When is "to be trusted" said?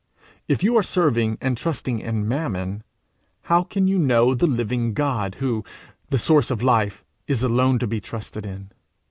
7.77-8.43